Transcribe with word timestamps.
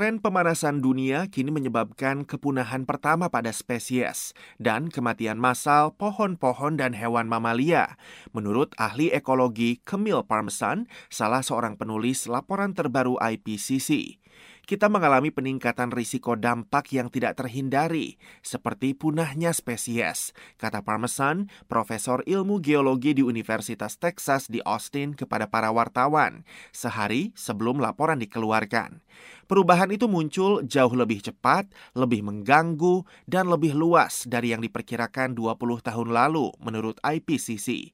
Tren 0.00 0.16
pemanasan 0.16 0.80
dunia 0.80 1.28
kini 1.28 1.52
menyebabkan 1.52 2.24
kepunahan 2.24 2.88
pertama 2.88 3.28
pada 3.28 3.52
spesies 3.52 4.32
dan 4.56 4.88
kematian 4.88 5.36
massal 5.36 5.92
pohon-pohon 5.92 6.80
dan 6.80 6.96
hewan 6.96 7.28
mamalia. 7.28 8.00
Menurut 8.32 8.72
ahli 8.80 9.12
ekologi 9.12 9.76
Camille 9.84 10.24
Parmesan, 10.24 10.88
salah 11.12 11.44
seorang 11.44 11.76
penulis 11.76 12.24
laporan 12.32 12.72
terbaru 12.72 13.20
IPCC 13.20 14.16
kita 14.64 14.88
mengalami 14.88 15.30
peningkatan 15.32 15.92
risiko 15.92 16.36
dampak 16.36 16.92
yang 16.92 17.12
tidak 17.12 17.38
terhindari, 17.40 18.20
seperti 18.44 18.92
punahnya 18.96 19.52
spesies, 19.52 20.32
kata 20.56 20.82
Parmesan, 20.82 21.52
profesor 21.70 22.24
ilmu 22.24 22.58
geologi 22.58 23.16
di 23.16 23.22
Universitas 23.24 23.96
Texas 23.96 24.48
di 24.48 24.64
Austin 24.64 25.16
kepada 25.16 25.48
para 25.48 25.70
wartawan, 25.70 26.44
sehari 26.70 27.32
sebelum 27.36 27.80
laporan 27.80 28.20
dikeluarkan. 28.20 29.00
Perubahan 29.50 29.90
itu 29.90 30.06
muncul 30.06 30.62
jauh 30.62 30.94
lebih 30.94 31.26
cepat, 31.26 31.66
lebih 31.98 32.22
mengganggu, 32.22 33.02
dan 33.26 33.50
lebih 33.50 33.74
luas 33.74 34.22
dari 34.30 34.54
yang 34.54 34.62
diperkirakan 34.62 35.34
20 35.34 35.58
tahun 35.82 36.08
lalu 36.14 36.54
menurut 36.62 37.02
IPCC. 37.02 37.90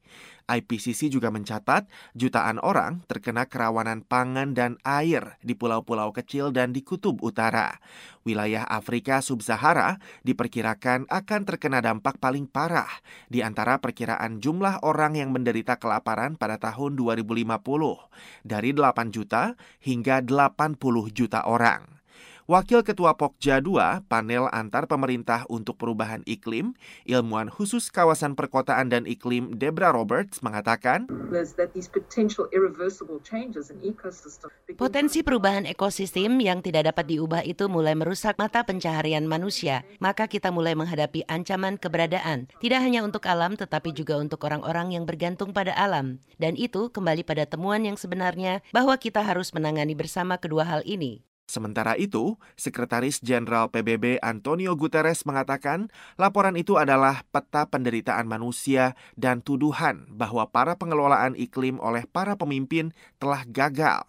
IPCC 0.46 1.10
juga 1.10 1.34
mencatat 1.34 1.90
jutaan 2.14 2.62
orang 2.62 3.02
terkena 3.10 3.50
kerawanan 3.50 4.06
pangan 4.06 4.54
dan 4.54 4.78
air 4.86 5.40
di 5.42 5.58
pulau-pulau 5.58 6.14
kecil 6.14 6.54
dan 6.56 6.72
di 6.72 6.80
kutub 6.80 7.20
utara. 7.20 7.76
Wilayah 8.24 8.64
Afrika 8.64 9.20
Sub-Sahara 9.20 10.00
diperkirakan 10.24 11.04
akan 11.12 11.40
terkena 11.44 11.84
dampak 11.84 12.16
paling 12.16 12.48
parah 12.48 12.88
di 13.28 13.44
antara 13.44 13.76
perkiraan 13.76 14.40
jumlah 14.40 14.80
orang 14.80 15.20
yang 15.20 15.36
menderita 15.36 15.76
kelaparan 15.76 16.40
pada 16.40 16.56
tahun 16.56 16.96
2050 16.96 17.44
dari 18.48 18.72
8 18.72 19.12
juta 19.12 19.52
hingga 19.84 20.24
80 20.24 20.80
juta 21.12 21.44
orang. 21.44 21.96
Wakil 22.46 22.86
Ketua 22.86 23.18
Pokja 23.18 23.58
II, 23.58 24.06
panel 24.06 24.46
antar 24.54 24.86
pemerintah 24.86 25.42
untuk 25.50 25.82
perubahan 25.82 26.22
iklim, 26.30 26.78
ilmuwan 27.02 27.50
khusus 27.50 27.90
kawasan 27.90 28.38
perkotaan 28.38 28.86
dan 28.86 29.02
iklim 29.02 29.58
Debra 29.58 29.90
Roberts 29.90 30.46
mengatakan, 30.46 31.10
Potensi 34.78 35.18
perubahan 35.26 35.66
ekosistem 35.66 36.38
yang 36.38 36.62
tidak 36.62 36.94
dapat 36.94 37.04
diubah 37.10 37.42
itu 37.42 37.66
mulai 37.66 37.98
merusak 37.98 38.38
mata 38.38 38.62
pencaharian 38.62 39.26
manusia, 39.26 39.82
maka 39.98 40.30
kita 40.30 40.54
mulai 40.54 40.78
menghadapi 40.78 41.26
ancaman 41.26 41.74
keberadaan, 41.82 42.46
tidak 42.62 42.78
hanya 42.78 43.02
untuk 43.02 43.26
alam 43.26 43.58
tetapi 43.58 43.90
juga 43.90 44.22
untuk 44.22 44.38
orang-orang 44.46 44.94
yang 44.94 45.02
bergantung 45.02 45.50
pada 45.50 45.74
alam. 45.74 46.22
Dan 46.38 46.54
itu 46.54 46.94
kembali 46.94 47.26
pada 47.26 47.42
temuan 47.42 47.82
yang 47.82 47.98
sebenarnya 47.98 48.62
bahwa 48.70 48.94
kita 49.02 49.18
harus 49.26 49.50
menangani 49.50 49.98
bersama 49.98 50.38
kedua 50.38 50.62
hal 50.62 50.86
ini. 50.86 51.26
Sementara 51.46 51.94
itu, 51.94 52.34
Sekretaris 52.58 53.22
Jenderal 53.22 53.70
PBB 53.70 54.18
Antonio 54.18 54.74
Guterres 54.74 55.22
mengatakan 55.22 55.94
laporan 56.18 56.58
itu 56.58 56.74
adalah 56.74 57.22
peta 57.30 57.70
penderitaan 57.70 58.26
manusia 58.26 58.98
dan 59.14 59.38
tuduhan 59.38 60.10
bahwa 60.10 60.50
para 60.50 60.74
pengelolaan 60.74 61.38
iklim 61.38 61.78
oleh 61.78 62.02
para 62.10 62.34
pemimpin 62.34 62.90
telah 63.22 63.46
gagal. 63.46 64.02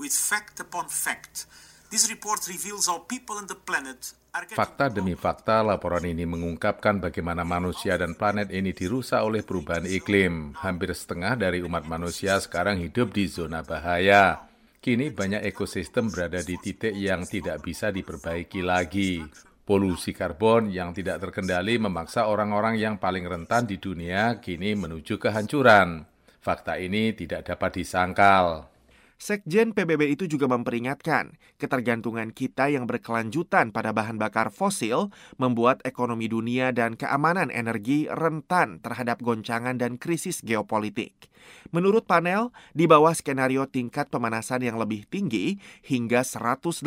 With 0.00 0.16
fact 0.16 0.56
upon 0.64 0.88
fact, 0.88 1.44
this 1.92 2.08
report 2.08 2.48
reveals 2.48 2.88
how 2.88 3.04
people 3.04 3.36
on 3.36 3.52
the 3.52 3.58
planet 3.58 4.16
Fakta 4.54 4.92
demi 4.92 5.16
fakta, 5.18 5.64
laporan 5.66 6.04
ini 6.04 6.22
mengungkapkan 6.22 7.00
bagaimana 7.02 7.42
manusia 7.42 7.96
dan 7.98 8.14
planet 8.14 8.52
ini 8.52 8.70
dirusak 8.70 9.18
oleh 9.24 9.42
perubahan 9.42 9.88
iklim. 9.88 10.54
Hampir 10.62 10.92
setengah 10.94 11.34
dari 11.34 11.64
umat 11.64 11.88
manusia 11.88 12.38
sekarang 12.38 12.78
hidup 12.78 13.10
di 13.16 13.26
zona 13.26 13.64
bahaya. 13.64 14.47
Kini 14.78 15.10
banyak 15.10 15.42
ekosistem 15.42 16.06
berada 16.06 16.38
di 16.38 16.54
titik 16.54 16.94
yang 16.94 17.26
tidak 17.26 17.66
bisa 17.66 17.90
diperbaiki 17.90 18.62
lagi. 18.62 19.18
Polusi 19.66 20.14
karbon 20.14 20.70
yang 20.70 20.94
tidak 20.94 21.18
terkendali 21.18 21.82
memaksa 21.82 22.30
orang-orang 22.30 22.78
yang 22.78 22.94
paling 22.96 23.26
rentan 23.26 23.66
di 23.66 23.82
dunia 23.82 24.38
kini 24.38 24.78
menuju 24.78 25.18
kehancuran. 25.18 26.06
Fakta 26.38 26.78
ini 26.78 27.10
tidak 27.12 27.50
dapat 27.50 27.82
disangkal. 27.82 28.77
Sekjen 29.18 29.74
PBB 29.74 30.14
itu 30.14 30.30
juga 30.30 30.46
memperingatkan, 30.46 31.34
ketergantungan 31.58 32.30
kita 32.30 32.70
yang 32.70 32.86
berkelanjutan 32.86 33.74
pada 33.74 33.90
bahan 33.90 34.14
bakar 34.14 34.54
fosil 34.54 35.10
membuat 35.42 35.82
ekonomi 35.82 36.30
dunia 36.30 36.70
dan 36.70 36.94
keamanan 36.94 37.50
energi 37.50 38.06
rentan 38.06 38.78
terhadap 38.78 39.18
goncangan 39.18 39.74
dan 39.74 39.98
krisis 39.98 40.38
geopolitik. 40.46 41.26
Menurut 41.74 42.06
panel, 42.06 42.54
di 42.78 42.86
bawah 42.86 43.10
skenario 43.10 43.66
tingkat 43.66 44.06
pemanasan 44.06 44.62
yang 44.62 44.78
lebih 44.78 45.02
tinggi, 45.10 45.58
hingga 45.82 46.22
183 46.22 46.86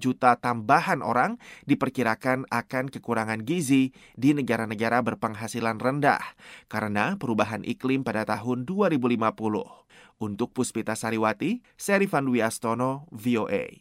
juta 0.00 0.40
tambahan 0.40 1.04
orang 1.04 1.36
diperkirakan 1.68 2.48
akan 2.48 2.88
kekurangan 2.88 3.44
gizi 3.44 3.92
di 4.16 4.32
negara-negara 4.32 5.04
berpenghasilan 5.04 5.76
rendah 5.76 6.24
karena 6.72 7.20
perubahan 7.20 7.60
iklim 7.60 8.00
pada 8.08 8.24
tahun 8.24 8.64
2050. 8.64 9.82
Untuk 10.22 10.54
Puspita 10.54 10.94
Sariwati, 10.94 11.66
Serifan 11.74 12.30
Dwi 12.30 12.46
Astono, 12.46 13.10
VOA. 13.10 13.74